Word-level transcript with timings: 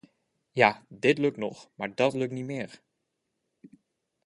Ja, 0.53 0.85
dit 0.89 1.17
lukt 1.17 1.37
nog, 1.37 1.71
maar 1.75 1.95
dat 1.95 2.13
lukt 2.13 2.31
niet 2.31 2.45
meer. 2.45 2.81